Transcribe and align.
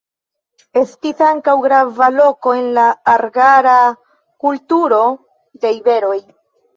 Estis 0.79 1.19
ankaŭ 1.25 1.53
grava 1.65 2.07
loko 2.15 2.53
en 2.59 2.65
la 2.77 2.85
argara 3.15 3.73
kulturo 4.47 5.03
de 5.67 5.73
iberoj. 5.77 6.17